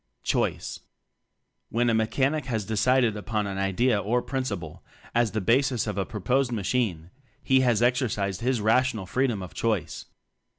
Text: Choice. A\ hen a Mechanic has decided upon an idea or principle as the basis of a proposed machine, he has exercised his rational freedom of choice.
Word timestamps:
Choice. 0.23 0.79
A\ 1.71 1.77
hen 1.77 1.87
a 1.87 1.93
Mechanic 1.93 2.45
has 2.45 2.65
decided 2.65 3.15
upon 3.15 3.45
an 3.45 3.59
idea 3.59 3.99
or 3.99 4.23
principle 4.23 4.83
as 5.13 5.33
the 5.33 5.41
basis 5.41 5.85
of 5.85 5.99
a 5.99 6.07
proposed 6.07 6.51
machine, 6.51 7.11
he 7.43 7.59
has 7.59 7.83
exercised 7.83 8.41
his 8.41 8.61
rational 8.61 9.05
freedom 9.05 9.43
of 9.43 9.53
choice. 9.53 10.07